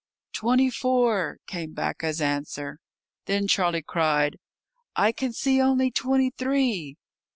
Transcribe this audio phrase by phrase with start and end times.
[0.33, 2.79] "Twenty four," came back as answer.
[3.25, 4.37] Then Charlie cried,
[4.95, 6.97] "I can see only twenty three."